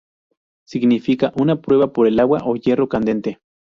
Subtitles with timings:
[0.65, 3.37] Significa una prueba por el agua o hierro candente.